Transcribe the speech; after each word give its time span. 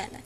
sana. 0.00 0.20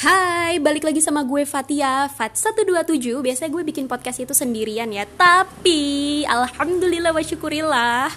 Hai, 0.00 0.56
balik 0.58 0.88
lagi 0.88 1.04
sama 1.04 1.20
gue 1.28 1.44
Fatia 1.44 2.08
Fat 2.08 2.32
127 2.32 3.20
Biasanya 3.20 3.52
gue 3.52 3.62
bikin 3.68 3.84
podcast 3.84 4.16
itu 4.24 4.32
sendirian 4.32 4.88
ya 4.88 5.04
Tapi 5.04 6.24
Alhamdulillah 6.24 7.12
wa 7.12 7.20
syukurillah. 7.20 8.08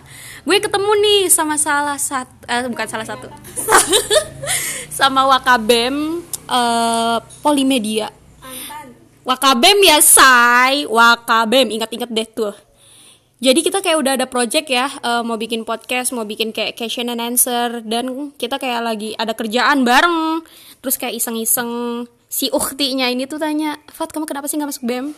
Gue 0.47 0.63
ketemu 0.63 0.91
nih 1.03 1.21
sama 1.27 1.59
salah 1.59 1.99
satu 1.99 2.31
eh, 2.47 2.65
Bukan 2.71 2.87
salah 2.87 3.03
satu. 3.03 3.27
Sama 4.97 5.27
Wakabem 5.27 6.23
uh, 6.47 7.17
Polimedia. 7.43 8.07
Wakabem 9.27 9.77
ya 9.83 9.99
say 9.99 10.87
Wakabem 10.87 11.67
Ingat-ingat 11.67 12.09
deh 12.15 12.27
tuh 12.31 12.55
jadi 13.41 13.59
kita 13.59 13.81
kayak 13.81 13.97
udah 13.97 14.13
ada 14.19 14.27
project 14.29 14.67
ya 14.69 14.87
uh, 15.01 15.25
mau 15.25 15.35
bikin 15.39 15.65
podcast 15.65 16.13
mau 16.13 16.27
bikin 16.27 16.53
kayak 16.53 16.77
question 16.77 17.09
and 17.09 17.19
answer 17.19 17.81
dan 17.81 18.31
kita 18.37 18.61
kayak 18.61 18.81
lagi 18.85 19.17
ada 19.17 19.33
kerjaan 19.33 19.81
bareng. 19.81 20.45
Terus 20.83 20.95
kayak 20.99 21.17
iseng-iseng 21.17 22.03
si 22.29 22.51
uktinya 22.53 23.09
ini 23.09 23.29
tuh 23.29 23.37
tanya 23.37 23.77
Fat 23.89 24.09
kamu 24.09 24.25
kenapa 24.25 24.49
sih 24.49 24.57
nggak 24.57 24.71
masuk 24.73 24.85
bem 24.89 25.13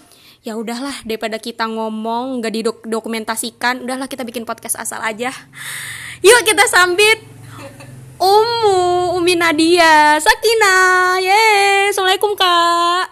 ya 0.46 0.54
udahlah 0.54 0.94
daripada 1.08 1.42
kita 1.42 1.66
ngomong 1.66 2.38
nggak 2.38 2.54
didokumentasikan 2.54 3.82
udahlah 3.82 4.06
kita 4.06 4.22
bikin 4.22 4.46
podcast 4.46 4.78
asal 4.78 5.02
aja. 5.02 5.34
Yuk 6.22 6.42
kita 6.46 6.70
sambit. 6.70 7.36
Umu 8.16 9.12
Umi 9.20 9.36
Nadia 9.36 10.16
Sakina 10.24 11.20
Yeay 11.20 11.92
Assalamualaikum 11.92 12.32
kak. 12.40 13.12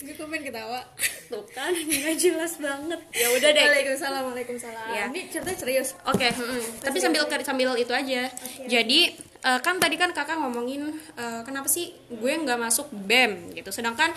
Gue 0.00 0.16
komen 0.16 0.40
ketawa. 0.40 0.80
Tuh 1.26 1.42
kan 1.48 1.74
nggak 1.90 2.16
jelas 2.16 2.56
banget 2.56 3.00
Ya 3.10 3.26
udah 3.28 3.50
deh 3.50 3.64
Waalaikumsalam, 3.64 4.22
waalaikumsalam. 4.26 4.86
Iya. 4.88 5.04
Ini 5.10 5.20
ceritanya 5.26 5.58
serius. 5.58 5.88
Oke, 6.04 6.28
mm-mm. 6.28 6.62
tapi 6.80 6.96
sambil 6.98 7.22
sambil 7.40 7.68
itu 7.74 7.90
aja. 7.90 8.30
Jadi 8.64 9.00
eh, 9.40 9.58
kan 9.60 9.76
tadi 9.76 9.94
kan 9.94 10.10
kakak 10.10 10.36
ngomongin 10.36 10.86
eh, 11.14 11.40
kenapa 11.42 11.66
sih 11.66 11.90
gue 12.08 12.32
nggak 12.32 12.56
masuk 12.56 12.86
bem 12.92 13.50
gitu. 13.52 13.70
Sedangkan 13.70 14.14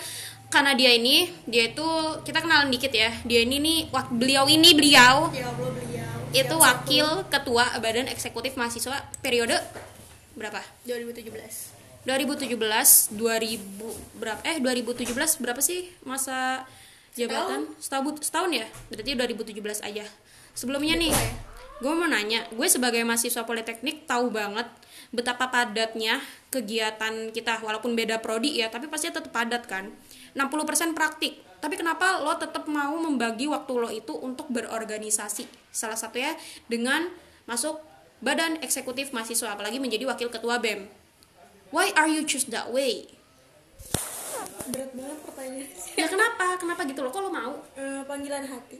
karena 0.48 0.74
dia 0.74 0.90
ini 0.90 1.30
dia 1.46 1.68
itu 1.68 1.86
kita 2.22 2.40
kenalan 2.40 2.68
dikit 2.68 2.90
ya. 2.90 3.10
Dia 3.22 3.42
ini 3.42 3.58
nih 3.58 3.78
wak- 3.88 4.10
beliau 4.10 4.46
ini 4.46 4.70
beliau 4.70 5.30
Ya 5.30 5.50
beliau. 5.50 6.14
itu 6.30 6.54
wakil 6.56 7.06
ketua 7.26 7.74
badan 7.78 8.06
eksekutif 8.06 8.54
mahasiswa 8.54 8.94
periode 9.18 9.58
berapa? 10.34 10.62
2017. 10.86 11.26
2017 12.00 12.56
2000 13.12 13.20
berapa 14.16 14.40
eh 14.42 14.56
2017 14.56 15.04
berapa 15.36 15.60
sih 15.60 15.84
masa 16.00 16.64
jabatan? 17.14 17.70
Setahun. 17.78 18.20
Setahun 18.22 18.50
ya? 18.50 18.66
Berarti 18.90 19.10
2017 19.16 19.86
aja. 19.86 20.04
Sebelumnya 20.54 20.94
nih 20.98 21.14
gue 21.80 21.92
mau 21.96 22.04
nanya 22.04 22.44
gue 22.52 22.68
sebagai 22.68 23.00
mahasiswa 23.08 23.48
politeknik 23.48 24.04
tahu 24.04 24.28
banget 24.28 24.68
betapa 25.16 25.48
padatnya 25.48 26.20
kegiatan 26.52 27.32
kita 27.32 27.64
walaupun 27.64 27.96
beda 27.96 28.20
prodi 28.20 28.60
ya 28.60 28.68
tapi 28.68 28.84
pasti 28.86 29.08
tetap 29.08 29.32
padat 29.32 29.64
kan? 29.64 29.88
60% 30.36 30.94
praktik. 30.94 31.40
Tapi 31.60 31.76
kenapa 31.76 32.24
lo 32.24 32.36
tetap 32.40 32.64
mau 32.68 32.96
membagi 32.96 33.44
waktu 33.44 33.72
lo 33.76 33.88
itu 33.92 34.16
untuk 34.16 34.48
berorganisasi? 34.48 35.44
Salah 35.68 35.96
satunya 35.96 36.32
dengan 36.72 37.08
masuk 37.44 37.80
badan 38.20 38.60
eksekutif 38.60 39.12
mahasiswa 39.16 39.56
apalagi 39.56 39.80
menjadi 39.80 40.04
wakil 40.04 40.28
ketua 40.28 40.60
BEM 40.60 41.00
Why 41.70 41.94
are 41.94 42.10
you 42.10 42.26
choose 42.26 42.50
that 42.50 42.74
way? 42.74 43.06
Berat 44.70 44.90
banget 44.92 45.18
pertanyaannya. 45.22 45.66
Ya 45.94 46.06
kenapa? 46.06 46.46
Kenapa 46.56 46.80
gitu 46.86 47.00
loh? 47.02 47.10
Kok 47.10 47.22
lo 47.22 47.30
mau? 47.30 47.54
Eh, 47.74 48.02
panggilan 48.04 48.44
hati. 48.44 48.78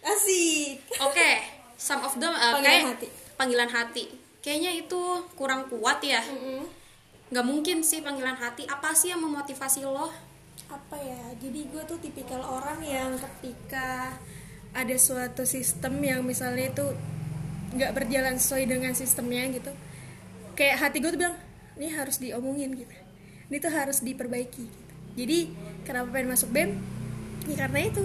Asik. 0.00 0.78
Oke, 1.02 1.30
some 1.74 2.00
of 2.00 2.14
them 2.16 2.30
uh, 2.30 2.54
Panggilan 2.54 2.62
kayak- 2.62 2.88
hati. 2.94 3.08
Panggilan 3.36 3.70
hati. 3.70 4.04
Kayaknya 4.40 4.72
itu 4.78 5.02
kurang 5.34 5.66
kuat 5.66 5.98
ya. 6.00 6.22
Gak 7.26 7.42
mungkin 7.42 7.82
sih 7.82 8.00
panggilan 8.00 8.38
hati. 8.38 8.62
Apa 8.64 8.94
sih 8.94 9.10
yang 9.10 9.18
memotivasi 9.18 9.82
lo? 9.82 10.06
Apa 10.70 10.96
ya? 10.96 11.34
Jadi 11.42 11.66
gue 11.66 11.82
tuh 11.82 11.98
tipikal 11.98 12.38
orang 12.40 12.78
yang 12.80 13.10
ketika 13.18 14.14
ada 14.70 14.96
suatu 14.96 15.42
sistem 15.42 15.98
yang 15.98 16.22
misalnya 16.22 16.70
itu 16.70 16.86
nggak 17.74 17.92
berjalan 17.92 18.38
sesuai 18.38 18.64
dengan 18.70 18.94
sistemnya 18.94 19.42
gitu. 19.50 19.74
Kayak 20.54 20.86
hati 20.86 21.02
gue 21.02 21.10
tuh 21.10 21.20
bilang, 21.20 21.36
ini 21.74 21.90
harus 21.90 22.16
diomongin 22.16 22.72
gitu. 22.78 22.94
Ini 23.50 23.56
tuh 23.58 23.72
harus 23.74 23.98
diperbaiki. 24.00 24.85
Jadi 25.16 25.50
kenapa 25.88 26.12
pengen 26.12 26.30
masuk 26.36 26.52
BEM? 26.52 26.76
Ya 27.48 27.56
karena 27.66 27.80
itu. 27.88 28.04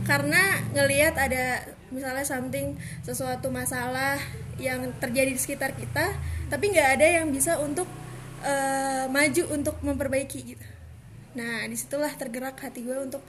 karena 0.00 0.58
ngelihat 0.72 1.14
ada 1.14 1.60
misalnya 1.92 2.24
something 2.24 2.74
sesuatu 3.04 3.52
masalah 3.52 4.16
yang 4.56 4.90
terjadi 4.96 5.34
di 5.34 5.40
sekitar 5.40 5.76
kita 5.76 6.14
tapi 6.48 6.72
nggak 6.72 6.88
ada 6.98 7.06
yang 7.20 7.28
bisa 7.30 7.60
untuk 7.60 7.86
eh, 8.42 9.04
maju 9.06 9.42
untuk 9.54 9.76
memperbaiki 9.84 10.56
gitu 10.56 10.66
nah 11.36 11.62
di 11.68 11.76
situlah 11.76 12.10
tergerak 12.16 12.58
hati 12.58 12.82
gue 12.82 12.96
untuk 12.96 13.22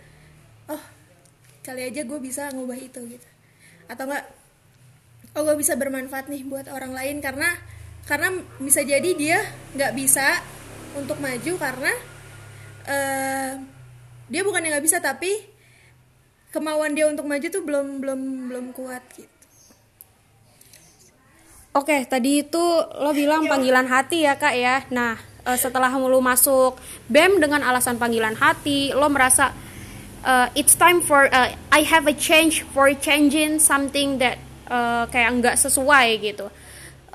oh 0.70 0.84
kali 1.62 1.86
aja 1.86 2.02
gue 2.02 2.20
bisa 2.24 2.50
ngubah 2.50 2.80
itu 2.80 3.02
gitu 3.06 3.28
atau 3.86 4.10
enggak 4.10 4.26
oh 5.38 5.42
gue 5.46 5.56
bisa 5.60 5.78
bermanfaat 5.78 6.32
nih 6.34 6.48
buat 6.48 6.66
orang 6.72 6.98
lain 6.98 7.22
karena 7.22 7.50
karena 8.10 8.34
bisa 8.58 8.82
jadi 8.82 9.12
dia 9.14 9.40
nggak 9.78 9.94
bisa 9.94 10.42
untuk 10.98 11.22
maju 11.22 11.54
karena 11.62 11.94
eh, 12.88 13.52
dia 14.32 14.42
bukan 14.48 14.64
yang 14.64 14.78
nggak 14.78 14.86
bisa 14.86 14.98
tapi 15.04 15.30
kemauan 16.52 16.96
dia 16.96 17.08
untuk 17.08 17.28
maju 17.28 17.48
tuh 17.48 17.64
belum 17.64 18.04
belum 18.04 18.20
belum 18.52 18.66
kuat 18.76 19.04
gitu 19.16 19.32
Oke, 21.72 22.04
tadi 22.04 22.44
itu 22.44 22.60
lo 23.00 23.16
bilang 23.16 23.48
panggilan 23.48 23.88
hati 23.88 24.28
ya 24.28 24.36
kak 24.36 24.60
ya. 24.60 24.84
Nah, 24.92 25.16
eh, 25.48 25.56
setelah 25.56 25.88
lo 25.88 26.20
masuk 26.20 26.76
BEM 27.08 27.40
dengan 27.40 27.64
alasan 27.64 27.96
panggilan 27.96 28.36
hati, 28.36 28.92
lo 28.92 29.08
merasa 29.08 29.56
eh, 30.28 30.52
it's 30.60 30.76
time 30.76 31.00
for 31.00 31.32
eh, 31.32 31.56
I 31.72 31.88
have 31.88 32.12
a 32.12 32.16
change 32.16 32.68
for 32.76 32.92
changing 32.92 33.64
something 33.64 34.20
that 34.20 34.36
eh, 34.68 35.04
kayak 35.16 35.32
nggak 35.40 35.56
sesuai 35.56 36.20
gitu. 36.20 36.52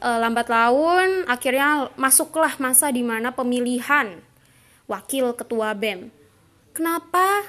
Eh, 0.01 0.19
lambat 0.25 0.49
laun, 0.49 1.29
akhirnya 1.29 1.93
masuklah 2.01 2.57
masa 2.57 2.89
di 2.89 3.05
mana 3.05 3.37
pemilihan 3.37 4.25
wakil 4.87 5.35
ketua 5.35 5.75
BEM. 5.75 6.11
Kenapa 6.71 7.43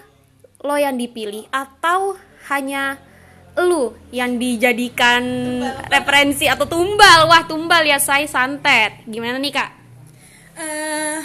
lo 0.62 0.76
yang 0.78 0.98
dipilih 0.98 1.46
atau 1.54 2.18
hanya 2.50 2.98
lu 3.58 3.94
yang 4.14 4.38
dijadikan 4.38 5.22
referensi 5.90 6.46
atau 6.46 6.66
tumbal? 6.70 7.30
Wah 7.30 7.46
tumbal 7.46 7.86
ya 7.86 7.98
saya 7.98 8.26
santet. 8.30 9.06
Gimana 9.10 9.42
nih 9.42 9.54
kak? 9.54 9.70
Eh 10.58 11.22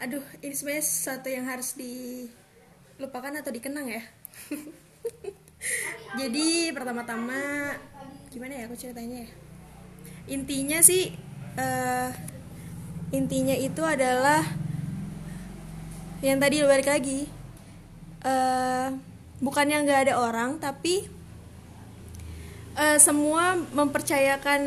aduh 0.00 0.24
ini 0.40 0.54
sebenarnya 0.56 0.84
sesuatu 0.84 1.28
yang 1.28 1.44
harus 1.44 1.76
dilupakan 1.76 3.32
atau 3.40 3.52
dikenang 3.52 3.88
ya. 3.88 4.02
Jadi 6.20 6.72
pertama-tama 6.72 7.36
gimana 8.32 8.56
ya 8.56 8.64
aku 8.68 8.76
ceritanya 8.76 9.28
ya? 9.28 9.30
Intinya 10.32 10.80
sih 10.80 11.12
eh 11.60 12.10
intinya 13.10 13.56
itu 13.58 13.82
adalah 13.82 14.46
yang 16.20 16.38
tadi 16.40 16.60
balik 16.64 16.88
lagi. 16.88 17.24
Eh 18.20 18.88
bukannya 19.40 19.76
nggak 19.88 20.00
ada 20.08 20.14
orang 20.20 20.60
tapi 20.60 21.08
eh, 22.76 22.98
semua 23.00 23.56
mempercayakan 23.56 24.60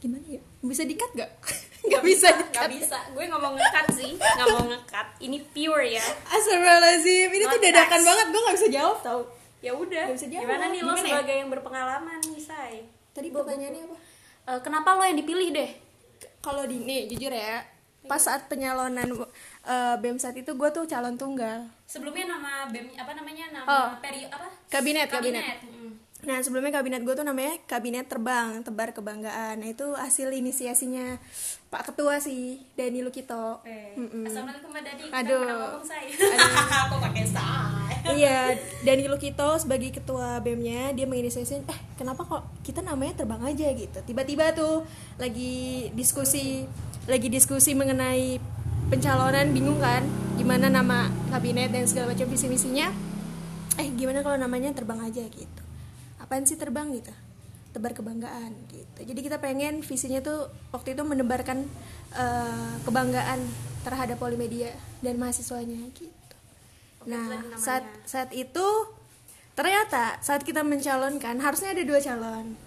gimana 0.00 0.26
ya? 0.26 0.40
Bisa 0.64 0.82
dikat 0.88 1.10
gak 1.14 1.30
nggak 1.88 2.02
bisa 2.04 2.28
nggak 2.32 2.70
bisa. 2.72 2.98
Gue 3.12 3.24
nggak 3.28 3.42
mau 3.42 3.52
ngekat 3.54 3.86
sih. 3.94 4.16
Nggak 4.16 4.48
mau 4.52 4.64
ngekat 4.66 5.08
ini 5.20 5.38
pure 5.44 5.84
ya. 5.92 6.04
Astagfirullahaladzim. 6.32 7.28
Ini 7.30 7.44
tuh 7.46 7.60
Not 7.60 7.66
dadakan 7.68 8.00
banget. 8.02 8.26
Gue 8.32 8.40
nggak 8.42 8.56
bisa 8.56 8.68
jawab 8.72 8.98
tau. 9.04 9.20
Ya 9.58 9.72
udah. 9.74 10.04
Gimana 10.14 10.64
nih 10.70 10.80
lo 10.82 10.94
Gimana 10.94 11.02
ya? 11.02 11.04
sebagai 11.18 11.34
yang 11.38 11.50
berpengalaman 11.50 12.18
nih 12.32 12.40
say? 12.42 12.74
Tadi 13.12 13.28
pertanyaannya 13.34 13.82
apa? 13.90 13.96
Eh, 14.48 14.60
kenapa 14.64 14.96
lo 14.96 15.02
yang 15.04 15.18
dipilih 15.18 15.48
deh? 15.52 15.70
Kalau 16.38 16.62
di 16.64 16.80
nih 16.80 17.10
jujur 17.10 17.34
ya 17.34 17.77
pas 18.06 18.20
saat 18.20 18.46
penyalonan 18.46 19.08
eh, 19.64 19.96
bem 19.98 20.16
saat 20.16 20.32
itu 20.34 20.48
gue 20.48 20.68
tuh 20.70 20.84
calon 20.84 21.16
tunggal 21.16 21.66
sebelumnya 21.84 22.30
nama 22.30 22.68
bem 22.68 22.88
apa 22.94 23.12
namanya 23.12 23.44
nama 23.50 23.66
Oh. 23.66 23.88
peri 23.98 24.24
apa 24.24 24.46
Kabinet, 24.68 25.08
kabinet. 25.08 25.64
Mm. 25.64 25.96
Nah 26.18 26.44
sebelumnya 26.44 26.68
kabinet 26.70 27.00
gue 27.00 27.14
tuh 27.14 27.24
namanya 27.24 27.56
kabinet 27.64 28.04
terbang 28.04 28.60
tebar 28.60 28.92
kebanggaan. 28.92 29.62
Nah 29.62 29.68
itu 29.70 29.86
hasil 29.94 30.28
inisiasinya 30.28 31.16
Pak 31.68 31.88
Ketua 31.88 32.20
sih 32.20 32.60
Dani 32.74 33.00
Lukito. 33.00 33.64
Eh, 33.64 33.96
Mm-mm. 33.96 34.26
Assalamualaikum 34.26 34.68
Mbak 34.68 34.82
Dadi. 34.82 35.04
Aduh. 35.08 35.78
Kok 35.80 36.98
pakai 37.08 37.24
say? 37.24 37.78
iya 38.08 38.56
Dani 38.82 39.04
Lukito 39.04 39.56
sebagai 39.56 39.92
ketua 39.92 40.40
BEM-nya 40.40 40.92
dia 40.92 41.04
menginisiasi 41.04 41.60
eh 41.60 41.78
kenapa 41.94 42.24
kok 42.24 42.42
kita 42.64 42.80
namanya 42.80 43.20
terbang 43.20 43.42
aja 43.44 43.68
gitu 43.68 43.98
tiba-tiba 44.06 44.56
tuh 44.56 44.86
lagi 45.20 45.88
diskusi 45.92 46.64
lagi 47.08 47.32
diskusi 47.32 47.72
mengenai 47.72 48.36
pencalonan 48.92 49.48
bingung 49.56 49.80
kan? 49.80 50.04
Gimana 50.36 50.68
nama 50.68 51.08
kabinet 51.32 51.72
dan 51.72 51.88
segala 51.88 52.12
macam 52.12 52.28
visi 52.28 52.46
misinya 52.46 52.92
eh 53.78 53.88
gimana 53.94 54.26
kalau 54.26 54.36
namanya 54.36 54.74
terbang 54.74 55.00
aja 55.00 55.24
gitu. 55.24 55.62
Apaan 56.20 56.44
sih 56.44 56.60
terbang 56.60 56.92
gitu? 56.92 57.14
Tebar 57.72 57.94
kebanggaan 57.94 58.52
gitu. 58.68 59.00
Jadi 59.08 59.20
kita 59.22 59.38
pengen 59.40 59.80
visinya 59.80 60.20
tuh 60.20 60.50
waktu 60.74 60.98
itu 60.98 61.02
menebarkan 61.06 61.64
uh, 62.12 62.74
kebanggaan 62.82 63.40
terhadap 63.86 64.18
Polimedia 64.18 64.74
dan 65.00 65.16
mahasiswanya 65.16 65.78
gitu. 65.94 66.36
Nah 67.06 67.40
saat 67.56 67.86
saat 68.04 68.34
itu 68.34 68.66
ternyata 69.54 70.18
saat 70.20 70.42
kita 70.42 70.66
mencalonkan 70.66 71.38
harusnya 71.40 71.72
ada 71.72 71.82
dua 71.86 72.02
calon. 72.02 72.58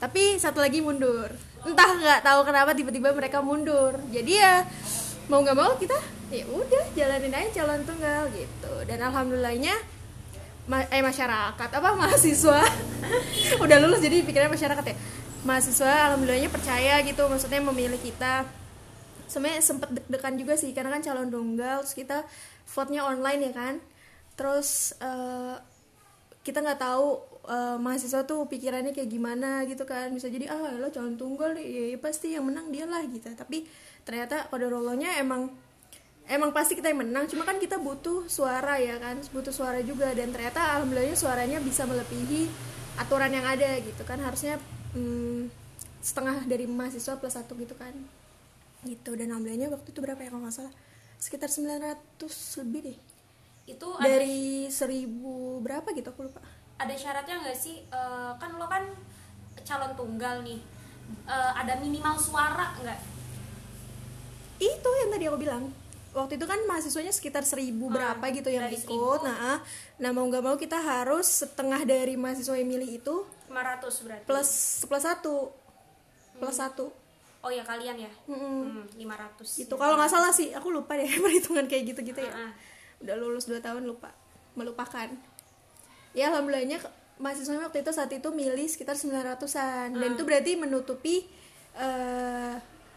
Tapi 0.00 0.40
satu 0.40 0.64
lagi 0.64 0.80
mundur 0.80 1.28
entah 1.60 1.90
nggak 1.96 2.20
tahu 2.24 2.40
kenapa 2.48 2.70
tiba-tiba 2.72 3.12
mereka 3.12 3.44
mundur. 3.44 3.96
Jadi 4.08 4.32
ya 4.40 4.64
mau 5.28 5.44
nggak 5.44 5.56
mau 5.56 5.72
kita 5.76 5.96
ya 6.30 6.46
udah 6.46 6.84
jalanin 6.94 7.34
aja 7.34 7.62
calon 7.62 7.82
tunggal 7.84 8.30
gitu. 8.32 8.72
Dan 8.86 8.98
alhamdulillahnya 9.02 9.74
ma 10.70 10.86
eh 10.86 11.02
masyarakat 11.02 11.68
apa 11.68 11.88
mahasiswa. 12.00 12.62
Udah 13.60 13.76
lulus 13.82 14.00
jadi 14.00 14.24
pikirnya 14.24 14.50
masyarakat 14.50 14.84
ya. 14.84 14.96
Mahasiswa 15.44 16.12
alhamdulillahnya 16.12 16.50
percaya 16.52 16.94
gitu 17.04 17.22
maksudnya 17.28 17.60
memilih 17.60 18.00
kita. 18.00 18.48
Sebenarnya 19.30 19.62
sempet 19.62 19.94
deg-degan 19.94 20.34
juga 20.34 20.54
sih 20.58 20.74
karena 20.74 20.98
kan 20.98 21.02
calon 21.06 21.30
tunggal 21.30 21.86
terus 21.86 21.94
kita 21.94 22.26
vote-nya 22.66 23.06
online 23.06 23.50
ya 23.50 23.52
kan. 23.54 23.74
Terus 24.34 24.96
uh, 25.04 25.60
kita 26.40 26.64
nggak 26.64 26.80
tahu 26.80 27.20
uh, 27.46 27.76
mahasiswa 27.80 28.26
tuh 28.28 28.44
pikirannya 28.50 28.92
kayak 28.92 29.08
gimana 29.08 29.64
gitu 29.64 29.86
kan. 29.88 30.12
Bisa 30.12 30.28
jadi 30.28 30.50
ah 30.50 30.76
lo 30.76 30.90
calon 30.92 31.16
tunggal 31.16 31.56
deh. 31.56 31.64
Ya, 31.64 31.84
ya 31.96 31.98
pasti 32.00 32.36
yang 32.36 32.44
menang 32.48 32.68
dia 32.68 32.84
lah 32.84 33.00
gitu. 33.06 33.30
Tapi 33.32 33.64
ternyata 34.04 34.50
pada 34.50 34.66
rollonya 34.68 35.20
emang 35.22 35.48
emang 36.28 36.50
pasti 36.52 36.76
kita 36.76 36.92
yang 36.92 37.06
menang. 37.06 37.30
Cuma 37.30 37.46
kan 37.48 37.56
kita 37.56 37.80
butuh 37.80 38.26
suara 38.28 38.76
ya 38.76 38.98
kan 39.00 39.16
butuh 39.32 39.54
suara 39.54 39.80
juga. 39.80 40.12
Dan 40.12 40.34
ternyata 40.34 40.80
alhamdulillahnya 40.80 41.16
suaranya 41.16 41.58
bisa 41.62 41.86
melebihi 41.88 42.50
aturan 43.00 43.32
yang 43.32 43.46
ada 43.46 43.78
gitu 43.80 44.02
kan. 44.04 44.20
Harusnya 44.20 44.60
hmm, 44.92 45.48
setengah 46.04 46.44
dari 46.44 46.68
mahasiswa 46.68 47.16
plus 47.16 47.34
satu 47.34 47.56
gitu 47.56 47.72
kan. 47.78 47.94
Gitu. 48.84 49.10
Dan 49.16 49.32
alhamdulillahnya 49.32 49.72
waktu 49.72 49.88
itu 49.94 50.00
berapa 50.02 50.20
ya 50.20 50.28
kalau 50.28 50.44
nggak 50.44 50.56
salah? 50.56 50.74
Sekitar 51.20 51.52
900 51.52 52.64
lebih 52.64 52.80
deh. 52.92 52.98
Itu 53.70 53.92
dari 54.00 54.66
ada, 54.66 54.72
seribu 54.72 55.60
berapa 55.62 55.86
gitu 55.94 56.10
aku 56.10 56.26
lupa 56.26 56.42
syaratnya 57.00 57.36
nggak 57.40 57.58
sih? 57.58 57.80
Uh, 57.88 58.36
kan 58.36 58.50
lo 58.60 58.66
kan 58.68 58.84
calon 59.64 59.92
tunggal 59.96 60.44
nih. 60.44 60.60
Uh, 61.26 61.52
ada 61.56 61.80
minimal 61.80 62.20
suara 62.20 62.76
nggak? 62.80 63.00
Itu 64.60 64.90
yang 65.04 65.10
tadi 65.16 65.24
aku 65.26 65.38
bilang. 65.40 65.64
Waktu 66.10 66.42
itu 66.42 66.46
kan 66.46 66.58
mahasiswanya 66.66 67.14
sekitar 67.14 67.46
seribu 67.46 67.86
hmm, 67.86 67.94
berapa 67.94 68.24
gitu 68.34 68.50
yang 68.50 68.66
ikut. 68.66 69.22
nah 69.22 69.62
nah 69.94 70.10
mau 70.10 70.26
nggak 70.26 70.42
mau 70.42 70.58
kita 70.58 70.74
harus 70.74 71.46
setengah 71.46 71.86
dari 71.86 72.18
mahasiswa 72.18 72.58
yang 72.58 72.66
milih 72.66 72.98
itu 72.98 73.14
500 73.46 74.04
berarti. 74.10 74.26
plus 74.26 74.50
plus 74.90 75.04
satu. 75.06 75.54
Plus 76.34 76.50
hmm. 76.50 76.62
satu. 76.66 76.90
Oh 77.46 77.50
ya 77.54 77.62
kalian 77.62 77.94
ya? 77.94 78.10
Hmm. 78.26 78.82
Hmm, 78.82 78.84
500 78.98 79.62
itu 79.70 79.74
kalau 79.78 79.94
nggak 79.94 80.10
salah 80.10 80.34
sih 80.34 80.50
aku 80.50 80.74
lupa 80.74 80.98
deh 80.98 81.06
perhitungan 81.24 81.70
kayak 81.70 81.94
gitu 81.94 82.02
gitu 82.02 82.20
ya. 82.26 82.34
Uh 82.34 82.50
-uh 82.50 82.52
udah 83.00 83.16
lulus 83.16 83.48
2 83.48 83.64
tahun 83.64 83.88
lupa 83.88 84.12
melupakan 84.54 85.08
ya 86.16 86.30
alhamdulillahnya 86.34 86.82
mahasiswa 87.20 87.60
waktu 87.60 87.84
itu 87.84 87.90
saat 87.92 88.10
itu 88.10 88.28
milih 88.32 88.66
sekitar 88.66 88.96
900-an 88.96 89.92
hmm. 89.94 90.00
dan 90.00 90.08
itu 90.16 90.22
berarti 90.24 90.52
menutupi 90.56 91.16
uh, 91.76 92.56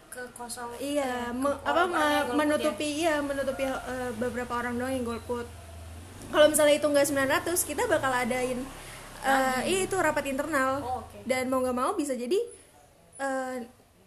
kekosongan 0.10 0.80
iya 0.80 1.34
me, 1.36 1.52
apa 1.66 1.84
me, 1.90 2.06
menutupi 2.38 3.04
ya. 3.04 3.20
iya 3.20 3.26
menutupi 3.26 3.68
uh, 3.68 4.12
beberapa 4.16 4.56
orang 4.56 4.80
doang 4.80 4.94
yang 4.96 5.06
golput 5.06 5.46
kalau 6.32 6.48
misalnya 6.50 6.80
itu 6.80 6.88
nggak 6.88 7.08
900 7.46 7.70
kita 7.70 7.84
bakal 7.86 8.10
adain 8.16 8.64
uh, 9.28 9.60
hmm. 9.60 9.84
itu 9.86 9.96
rapat 10.00 10.26
internal 10.32 10.82
oh, 10.82 11.04
okay. 11.04 11.22
dan 11.28 11.52
mau 11.52 11.60
nggak 11.60 11.78
mau 11.78 11.92
bisa 11.94 12.16
jadi 12.16 12.40
uh, 13.20 13.60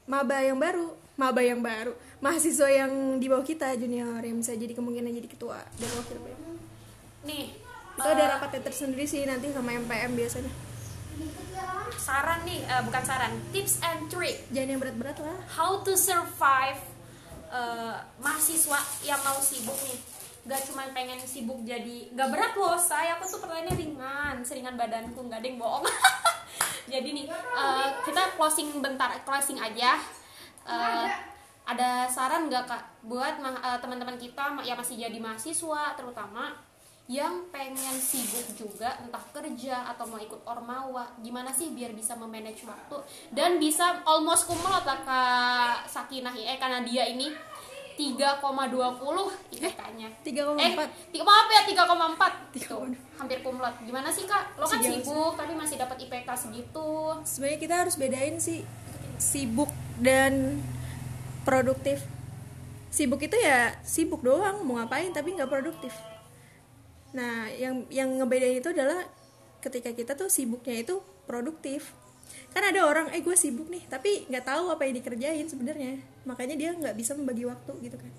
maba 0.08 0.40
yang 0.40 0.56
baru 0.56 0.96
maba 1.20 1.44
yang 1.44 1.60
baru 1.60 1.92
mahasiswa 2.24 2.68
yang 2.72 3.20
di 3.20 3.26
bawah 3.28 3.44
kita 3.44 3.76
junior 3.76 4.24
yang 4.24 4.40
bisa 4.40 4.56
jadi 4.56 4.72
kemungkinan 4.72 5.12
jadi 5.12 5.28
ketua 5.28 5.60
dan 5.76 5.90
wakil 5.92 6.18
nih 7.26 7.65
itu 7.96 8.04
ada 8.04 8.24
eh, 8.28 8.30
rapatnya 8.36 8.60
tersendiri 8.68 9.08
sih 9.08 9.24
nanti 9.24 9.48
sama 9.56 9.72
MPM 9.72 10.12
biasanya. 10.12 10.52
Saran 11.96 12.44
nih 12.44 12.60
uh, 12.68 12.84
bukan 12.84 13.02
saran 13.02 13.32
tips 13.50 13.80
and 13.80 14.12
trick. 14.12 14.44
Jangan 14.52 14.68
yang 14.76 14.80
berat-berat 14.84 15.16
lah. 15.24 15.40
How 15.48 15.80
to 15.80 15.96
survive 15.96 16.78
uh, 17.48 17.96
mahasiswa 18.20 18.78
yang 19.08 19.20
mau 19.24 19.40
sibuk 19.40 19.74
nih. 19.88 19.98
Gak 20.46 20.60
cuma 20.70 20.86
pengen 20.92 21.18
sibuk 21.24 21.64
jadi 21.64 22.12
gak 22.12 22.28
berat 22.28 22.52
loh. 22.54 22.76
Saya 22.76 23.16
aku 23.16 23.24
tuh 23.24 23.40
pertanyaannya 23.40 23.74
ringan 23.74 24.36
seringan 24.44 24.76
badanku 24.76 25.16
nggak 25.16 25.40
ada 25.40 25.48
yang 25.48 25.58
bohong. 25.58 25.84
Jadi 26.92 27.08
nih 27.18 27.26
uh, 27.32 27.98
kita 28.06 28.38
closing 28.38 28.78
bentar 28.78 29.10
closing 29.26 29.58
aja. 29.58 29.98
Uh, 30.62 31.10
ada 31.66 32.06
saran 32.06 32.46
nggak 32.46 32.62
kak 32.70 32.82
buat 33.02 33.42
uh, 33.42 33.78
teman-teman 33.82 34.14
kita 34.14 34.54
yang 34.62 34.78
masih 34.78 35.02
jadi 35.02 35.18
mahasiswa 35.18 35.98
terutama 35.98 36.54
yang 37.06 37.46
pengen 37.54 37.94
sibuk 38.02 38.42
juga 38.58 38.98
entah 38.98 39.22
kerja 39.30 39.94
atau 39.94 40.10
mau 40.10 40.18
ikut 40.18 40.42
ormawa 40.42 41.06
gimana 41.22 41.54
sih 41.54 41.70
biar 41.70 41.94
bisa 41.94 42.18
memanage 42.18 42.66
waktu 42.66 42.98
dan 43.30 43.62
bisa 43.62 44.02
almost 44.02 44.50
kumlot 44.50 44.82
lah 44.82 44.98
kak 45.06 45.86
Sakinah 45.86 46.34
eh 46.34 46.58
karena 46.58 46.82
dia 46.82 47.06
ini 47.06 47.30
3,20 47.96 49.56
IPK-nya. 49.56 50.12
Eh, 50.20 50.20
3,4. 50.20 51.16
Eh, 51.16 51.24
maaf 51.24 51.48
ya 51.48 51.64
3,4 51.64 52.52
gitu. 52.52 52.76
Hampir 53.16 53.40
kumlot. 53.40 53.72
Gimana 53.88 54.12
sih 54.12 54.28
Kak? 54.28 54.60
Lo 54.60 54.68
kan 54.68 54.84
sibuk 54.84 55.32
tapi 55.32 55.56
masih 55.56 55.80
dapat 55.80 56.04
IPK 56.04 56.28
segitu. 56.36 57.16
Sebenarnya 57.24 57.56
kita 57.56 57.74
harus 57.80 57.96
bedain 57.96 58.36
sih 58.36 58.68
sibuk 59.16 59.72
dan 59.96 60.60
produktif 61.48 62.04
sibuk 62.92 63.20
itu 63.20 63.36
ya 63.36 63.76
sibuk 63.84 64.20
doang 64.24 64.64
mau 64.64 64.80
ngapain 64.80 65.12
tapi 65.12 65.36
nggak 65.36 65.48
produktif 65.48 65.92
nah 67.14 67.46
yang 67.54 67.86
yang 67.90 68.10
ngebedain 68.18 68.58
itu 68.58 68.70
adalah 68.74 69.06
ketika 69.66 69.90
kita 69.90 70.12
tuh 70.14 70.30
sibuknya 70.30 70.78
itu 70.78 71.02
produktif. 71.26 71.90
Kan 72.54 72.62
ada 72.62 72.86
orang 72.86 73.10
eh 73.12 73.20
gue 73.20 73.34
sibuk 73.34 73.68
nih 73.68 73.84
tapi 73.90 74.24
nggak 74.30 74.46
tahu 74.46 74.70
apa 74.70 74.86
yang 74.86 74.94
dikerjain 75.02 75.46
sebenarnya. 75.50 75.98
Makanya 76.22 76.54
dia 76.54 76.70
nggak 76.74 76.94
bisa 76.94 77.18
membagi 77.18 77.44
waktu 77.44 77.72
gitu 77.82 77.96
kan. 77.98 78.12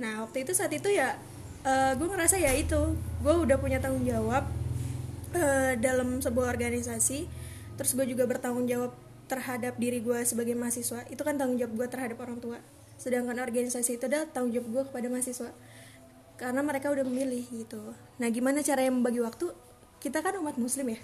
Nah 0.00 0.24
waktu 0.24 0.48
itu 0.48 0.52
saat 0.56 0.72
itu 0.72 0.88
ya 0.88 1.16
uh, 1.64 1.92
gue 1.96 2.08
ngerasa 2.08 2.40
ya 2.40 2.52
itu 2.56 2.96
gue 3.22 3.34
udah 3.34 3.56
punya 3.60 3.78
tanggung 3.80 4.04
jawab 4.04 4.48
uh, 5.36 5.72
dalam 5.76 6.20
sebuah 6.24 6.56
organisasi. 6.56 7.28
Terus 7.76 7.92
gue 7.92 8.06
juga 8.08 8.24
bertanggung 8.24 8.64
jawab 8.64 8.96
terhadap 9.26 9.76
diri 9.76 10.00
gue 10.00 10.24
sebagai 10.24 10.56
mahasiswa. 10.56 11.04
Itu 11.12 11.22
kan 11.26 11.36
tanggung 11.36 11.60
jawab 11.60 11.76
gue 11.76 11.86
terhadap 11.92 12.18
orang 12.24 12.40
tua. 12.40 12.58
Sedangkan 12.96 13.36
organisasi 13.36 14.00
itu 14.00 14.08
adalah 14.08 14.24
tanggung 14.32 14.56
jawab 14.56 14.68
gue 14.72 14.82
kepada 14.88 15.06
mahasiswa 15.12 15.52
karena 16.36 16.60
mereka 16.60 16.92
udah 16.92 17.04
memilih 17.04 17.44
gitu. 17.48 17.80
Nah 18.20 18.28
gimana 18.28 18.60
cara 18.60 18.84
yang 18.84 19.00
membagi 19.00 19.20
waktu? 19.24 19.52
Kita 20.00 20.20
kan 20.20 20.36
umat 20.40 20.60
muslim 20.60 20.92
ya. 20.92 21.00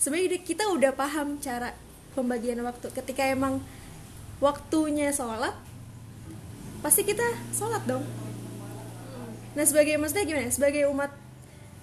Sebenarnya 0.00 0.40
kita 0.40 0.68
udah 0.72 0.96
paham 0.96 1.36
cara 1.38 1.76
pembagian 2.16 2.60
waktu. 2.64 2.88
Ketika 2.92 3.28
emang 3.28 3.60
waktunya 4.40 5.12
sholat 5.12 5.52
pasti 6.80 7.04
kita 7.04 7.24
sholat 7.52 7.84
dong. 7.84 8.02
Nah 9.52 9.64
sebagai 9.68 10.00
maksudnya 10.00 10.24
gimana 10.24 10.48
sebagai 10.48 10.88
umat 10.88 11.12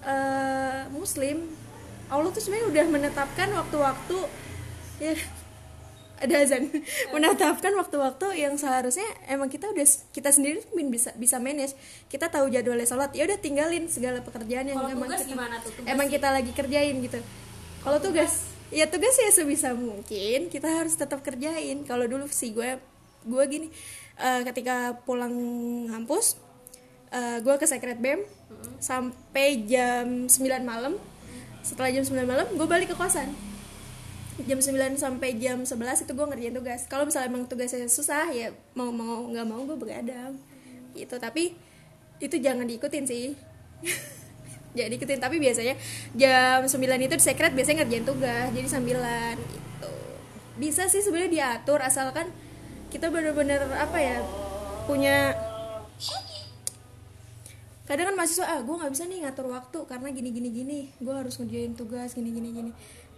uh, 0.01 0.89
muslim 0.89 1.46
Allah 2.08 2.32
tuh 2.32 2.39
sebenarnya 2.39 2.68
udah 2.72 2.86
menetapkan 2.88 3.50
waktu-waktu 3.51 4.18
ya 4.98 5.13
ada 6.18 6.36
azan. 6.42 6.70
Menetapkan 7.14 7.74
waktu-waktu 7.78 8.28
yang 8.42 8.58
seharusnya 8.58 9.06
emang 9.30 9.48
kita 9.48 9.70
udah 9.70 9.86
kita 10.12 10.30
sendiri 10.34 10.66
bisa 10.90 11.14
bisa 11.16 11.38
manage. 11.38 11.78
Kita 12.10 12.28
tahu 12.28 12.50
jadwalnya 12.50 12.90
sholat 12.90 13.14
ya 13.14 13.30
udah 13.30 13.38
tinggalin 13.38 13.86
segala 13.88 14.26
pekerjaan 14.26 14.66
yang 14.70 14.78
kalo 14.82 14.94
emang 14.94 15.10
kita 15.14 15.24
tuh? 15.24 15.86
emang 15.86 16.08
kita 16.10 16.28
lagi 16.34 16.52
kerjain 16.54 16.96
gitu. 17.02 17.20
Kalau 17.86 17.98
tugas 18.02 18.50
ya 18.74 18.86
tugas 18.90 19.16
ya 19.16 19.32
sebisa 19.32 19.72
mungkin 19.78 20.50
kita 20.50 20.68
harus 20.68 20.98
tetap 20.98 21.22
kerjain. 21.22 21.86
Kalau 21.86 22.06
dulu 22.10 22.26
sih 22.30 22.52
gue 22.52 22.82
gue 23.28 23.44
gini 23.50 23.68
uh, 24.18 24.42
ketika 24.48 24.98
pulang 25.06 25.34
kampus 25.92 26.40
uh, 27.14 27.38
gue 27.44 27.56
ke 27.62 27.66
secret 27.70 28.02
bem 28.02 28.26
sampai 28.82 29.64
jam 29.70 30.26
9 30.26 30.34
malam. 30.66 30.98
Setelah 31.62 31.92
jam 31.92 32.04
9 32.06 32.26
malam 32.26 32.48
gue 32.50 32.68
balik 32.68 32.90
ke 32.92 32.98
kosan 32.98 33.57
jam 34.46 34.62
9 34.62 35.01
sampai 35.01 35.34
jam 35.41 35.65
11 35.65 36.06
itu 36.06 36.12
gue 36.13 36.25
ngerjain 36.29 36.53
tugas. 36.53 36.82
Kalau 36.86 37.10
misalnya 37.10 37.34
emang 37.34 37.50
tugasnya 37.50 37.89
susah 37.89 38.29
ya 38.29 38.53
mau 38.77 38.94
mau 38.94 39.25
nggak 39.25 39.46
mau 39.50 39.65
gue 39.65 39.77
begadang. 39.79 40.38
Gitu. 40.94 41.15
Tapi 41.17 41.58
itu 42.22 42.36
jangan 42.38 42.70
diikutin 42.70 43.06
sih. 43.10 43.34
Jadi 44.77 44.94
ikutin 44.94 45.17
tapi 45.17 45.41
biasanya 45.41 45.74
jam 46.13 46.62
9 46.62 46.77
itu 46.77 47.15
secret 47.17 47.50
biasanya 47.58 47.82
ngerjain 47.82 48.06
tugas 48.06 48.53
jadi 48.53 48.67
sambilan 48.70 49.34
gitu. 49.34 49.89
Bisa 50.62 50.86
sih 50.86 51.01
sebenarnya 51.01 51.34
diatur 51.34 51.82
asalkan 51.82 52.29
kita 52.94 53.10
bener-bener 53.10 53.58
apa 53.74 53.98
ya 53.98 54.22
punya 54.86 55.34
kadang 57.89 58.13
kan 58.13 58.15
mahasiswa 58.22 58.46
ah 58.46 58.62
gue 58.62 58.75
nggak 58.77 58.91
bisa 58.94 59.03
nih 59.10 59.25
ngatur 59.25 59.50
waktu 59.50 59.79
karena 59.89 60.13
gini 60.13 60.29
gini 60.29 60.50
gini. 60.53 60.79
Gue 61.01 61.15
harus 61.17 61.41
ngerjain 61.41 61.74
tugas 61.74 62.13
gini 62.13 62.29
gini 62.29 62.50
gini 62.53 62.72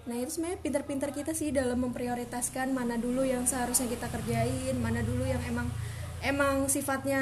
nah 0.09 0.17
itu 0.17 0.41
sebenarnya 0.41 0.59
pinter-pinter 0.65 1.13
kita 1.13 1.37
sih 1.37 1.53
dalam 1.53 1.77
memprioritaskan 1.85 2.73
mana 2.73 2.97
dulu 2.97 3.21
yang 3.21 3.45
seharusnya 3.45 3.85
kita 3.85 4.09
kerjain 4.09 4.73
mana 4.81 5.05
dulu 5.05 5.21
yang 5.21 5.39
emang 5.45 5.69
emang 6.25 6.65
sifatnya 6.67 7.21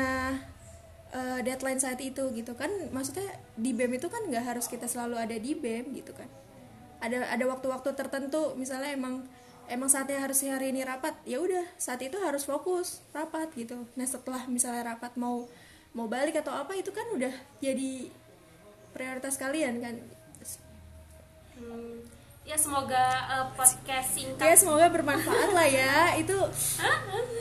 uh, 1.13 1.39
deadline 1.43 1.79
saat 1.79 1.99
itu 2.01 2.29
gitu 2.33 2.53
kan. 2.57 2.69
Maksudnya 2.91 3.27
di 3.55 3.71
BEM 3.73 3.97
itu 3.97 4.07
kan 4.09 4.25
nggak 4.27 4.55
harus 4.55 4.65
kita 4.67 4.89
selalu 4.89 5.15
ada 5.19 5.35
di 5.37 5.53
BEM 5.53 5.93
gitu 5.95 6.11
kan. 6.15 6.27
Ada 7.03 7.29
ada 7.29 7.45
waktu-waktu 7.45 7.93
tertentu 7.93 8.57
misalnya 8.57 8.93
emang 8.93 9.21
emang 9.69 9.91
saatnya 9.91 10.23
harus 10.23 10.41
hari 10.47 10.71
ini 10.71 10.81
rapat 10.81 11.13
ya 11.27 11.43
udah 11.43 11.67
saat 11.77 12.01
itu 12.01 12.17
harus 12.17 12.47
fokus 12.47 13.03
rapat 13.13 13.51
gitu. 13.53 13.85
Nah 13.95 14.07
setelah 14.07 14.47
misalnya 14.49 14.95
rapat 14.95 15.13
mau 15.19 15.45
mau 15.93 16.05
balik 16.09 16.37
atau 16.41 16.53
apa 16.53 16.77
itu 16.77 16.89
kan 16.93 17.05
udah 17.13 17.33
jadi 17.61 18.09
prioritas 18.91 19.37
kalian 19.37 19.81
kan. 19.81 19.95
Hmm, 21.57 22.05
ya 22.47 22.55
semoga 22.55 23.03
uh, 23.27 23.47
podcast 23.51 24.15
singkat. 24.15 24.47
Ya 24.47 24.55
semoga 24.55 24.87
bermanfaat 24.87 25.51
lah 25.51 25.67
ya. 25.67 26.15
Itu 26.15 26.39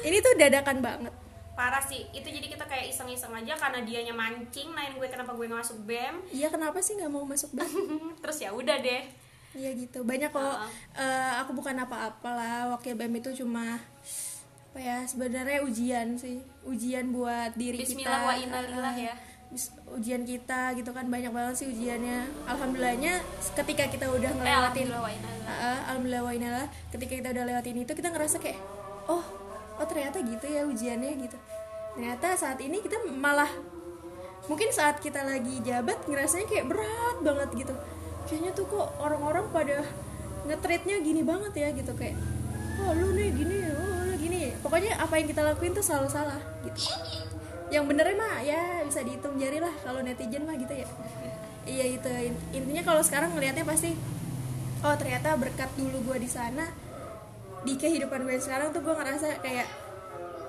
ini 0.03 0.19
tuh 0.19 0.35
dadakan 0.35 0.83
banget. 0.83 1.15
Parah 1.55 1.81
sih. 1.87 2.11
Itu 2.11 2.27
jadi 2.27 2.51
kita 2.51 2.67
kayak 2.67 2.91
iseng-iseng 2.91 3.31
aja 3.31 3.55
karena 3.55 3.87
dianya 3.87 4.11
mancing 4.11 4.75
nain 4.75 4.99
gue 4.99 5.07
kenapa 5.07 5.31
gue 5.39 5.47
nggak 5.47 5.63
masuk 5.63 5.79
bem. 5.87 6.19
Iya 6.35 6.51
kenapa 6.51 6.83
sih 6.83 6.99
nggak 6.99 7.13
mau 7.15 7.23
masuk 7.23 7.55
bem? 7.55 7.71
Terus 8.27 8.39
ya 8.43 8.51
udah 8.51 8.83
deh. 8.83 9.07
Iya 9.55 9.71
gitu. 9.79 10.03
Banyak 10.03 10.35
kok 10.35 10.43
uh, 10.43 10.67
uh, 10.99 11.33
aku 11.47 11.55
bukan 11.55 11.79
apa-apa 11.87 12.31
lah 12.35 12.59
wakil 12.75 12.99
BEM 12.99 13.23
itu 13.23 13.47
cuma 13.47 13.79
apa 14.75 14.79
ya 14.83 15.07
sebenarnya 15.07 15.63
ujian 15.63 16.19
sih. 16.19 16.43
Ujian 16.67 17.15
buat 17.15 17.55
diri 17.55 17.79
Bismillah 17.79 18.43
kita. 18.43 18.59
Wa 18.59 18.91
uh, 18.91 18.97
ya 18.99 19.15
ujian 19.97 20.27
kita 20.27 20.75
gitu 20.77 20.91
kan 20.91 21.07
banyak 21.07 21.31
banget 21.31 21.55
sih 21.65 21.67
ujiannya. 21.71 22.27
Alhamdulillahnya 22.51 23.23
ketika 23.55 23.85
kita 23.89 24.07
udah 24.11 24.31
eh, 24.31 24.37
ngelewatin 24.37 24.87
eh, 24.91 25.79
alhamdulillah 25.89 26.23
wa 26.27 26.65
ketika 26.93 27.13
kita 27.23 27.29
udah 27.33 27.45
lewatin 27.47 27.77
itu 27.81 27.93
kita 27.95 28.09
ngerasa 28.11 28.37
kayak 28.43 28.59
oh 29.07 29.25
oh 29.77 29.87
ternyata 29.87 30.21
gitu 30.21 30.47
ya 30.47 30.67
ujiannya 30.67 31.13
gitu. 31.23 31.39
Ternyata 31.97 32.37
saat 32.37 32.59
ini 32.61 32.83
kita 32.83 33.01
malah 33.17 33.49
mungkin 34.51 34.69
saat 34.71 35.01
kita 35.01 35.25
lagi 35.25 35.63
jabat 35.65 36.05
ngerasanya 36.05 36.47
kayak 36.51 36.67
berat 36.69 37.17
banget 37.23 37.67
gitu. 37.67 37.75
Kayaknya 38.27 38.51
tuh 38.59 38.67
kok 38.67 38.89
orang-orang 38.99 39.47
pada 39.55 39.87
ngetreatnya 40.45 40.99
gini 41.01 41.23
banget 41.23 41.53
ya 41.55 41.69
gitu. 41.73 41.93
Kayak 41.95 42.19
oh 42.83 42.93
lu 42.93 43.15
nih 43.17 43.31
gini 43.33 43.57
oh 43.73 44.01
lu 44.11 44.15
gini. 44.19 44.41
Pokoknya 44.61 44.99
apa 44.99 45.15
yang 45.17 45.27
kita 45.31 45.41
lakuin 45.47 45.73
tuh 45.73 45.87
selalu 45.87 46.09
salah 46.11 46.41
gitu 46.67 46.93
yang 47.77 47.85
benernya 47.85 48.17
mah 48.17 48.41
ya 48.41 48.81
bisa 48.89 49.05
dihitung 49.05 49.37
jari 49.37 49.61
lah 49.61 49.73
kalau 49.85 50.01
netizen 50.01 50.49
mah 50.49 50.57
gitu 50.57 50.73
ya. 50.73 50.89
Iya 51.69 51.85
itu 52.01 52.09
intinya 52.57 52.83
kalau 52.89 53.03
sekarang 53.05 53.37
ngelihatnya 53.37 53.69
pasti 53.69 53.93
oh 54.81 54.95
ternyata 54.97 55.37
berkat 55.37 55.69
dulu 55.77 56.01
gue 56.13 56.25
di 56.25 56.31
sana 56.31 56.65
di 57.67 57.77
kehidupan 57.77 58.25
gue 58.25 58.39
sekarang 58.41 58.73
tuh 58.73 58.81
gue 58.81 58.95
ngerasa 58.97 59.43
kayak 59.45 59.69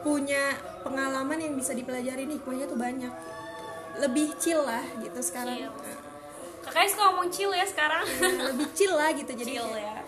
punya 0.05 0.55
pengalaman 0.88 1.36
yang 1.41 1.53
bisa 1.57 1.75
dipelajari 1.75 2.24
nih 2.24 2.39
hikmahnya 2.39 2.65
tuh 2.72 2.79
banyak. 2.79 3.13
Lebih 3.98 4.39
chill 4.39 4.63
lah 4.63 4.86
gitu 5.03 5.19
sekarang. 5.19 5.67
Chill. 5.67 5.74
Kakaknya 6.63 6.89
suka 6.93 7.03
ngomong 7.12 7.27
chill 7.34 7.51
ya 7.51 7.65
sekarang. 7.65 8.05
Ya, 8.05 8.53
Lebih 8.53 8.67
chill 8.72 8.93
lah 8.93 9.10
gitu 9.12 9.31
jadi 9.43 9.51
Chill 9.57 9.72
ya. 9.75 10.00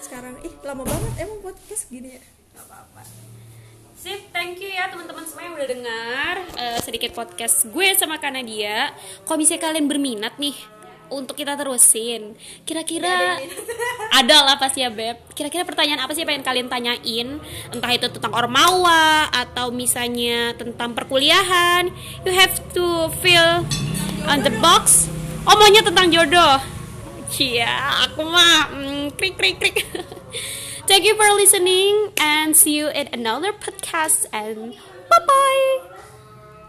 Sekarang, 0.00 0.34
ih 0.40 0.54
lama 0.64 0.82
banget 0.82 1.12
emang 1.22 1.38
podcast 1.44 1.86
gini 1.92 2.16
ya. 2.16 2.22
Gak 2.56 2.66
apa-apa 2.66 3.33
Sip, 4.04 4.20
thank 4.36 4.60
you 4.60 4.68
ya 4.68 4.92
teman-teman 4.92 5.24
semua 5.24 5.48
yang 5.48 5.56
udah 5.56 5.64
dengar 5.64 6.34
uh, 6.60 6.76
sedikit 6.84 7.16
podcast 7.16 7.64
gue 7.72 7.88
sama 7.96 8.20
Kanadia. 8.20 8.92
Kalau 9.24 9.40
misalnya 9.40 9.64
kalian 9.64 9.88
berminat 9.88 10.36
nih 10.36 10.52
untuk 11.08 11.32
kita 11.32 11.56
terusin, 11.56 12.36
kira-kira 12.68 13.40
ada 14.20 14.44
lah 14.44 14.60
pasti 14.60 14.84
ya 14.84 14.92
beb. 14.92 15.16
Kira-kira 15.32 15.64
pertanyaan 15.64 16.04
apa 16.04 16.12
sih 16.12 16.20
yang 16.20 16.36
pengen 16.36 16.44
kalian 16.44 16.68
tanyain? 16.68 17.40
Entah 17.72 17.92
itu 17.96 18.12
tentang 18.12 18.36
ormawa 18.36 19.32
atau 19.32 19.72
misalnya 19.72 20.52
tentang 20.52 20.92
perkuliahan. 20.92 21.88
You 22.28 22.36
have 22.36 22.60
to 22.76 23.08
fill 23.24 23.64
on 24.28 24.44
the 24.44 24.52
box 24.60 25.08
Oh 25.48 25.56
maunya 25.56 25.80
tentang 25.80 26.12
jodoh 26.12 26.60
Iya, 27.40 28.04
aku 28.04 28.20
mah 28.20 28.68
mm, 28.68 29.16
krik 29.16 29.40
krik 29.40 29.56
krik. 29.56 29.80
Thank 30.86 31.04
you 31.04 31.14
for 31.16 31.32
listening 31.34 32.12
and 32.18 32.56
see 32.56 32.76
you 32.76 32.88
in 32.88 33.08
another 33.12 33.52
podcast 33.52 34.26
and 34.32 34.74
bye 35.08 35.24
bye. 35.26 35.93